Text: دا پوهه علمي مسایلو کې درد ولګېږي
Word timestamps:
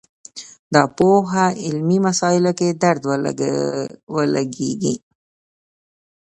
دا 0.73 0.83
پوهه 0.97 1.45
علمي 1.65 1.97
مسایلو 2.07 2.51
کې 2.59 2.67
درد 2.83 3.03
ولګېږي 4.15 4.95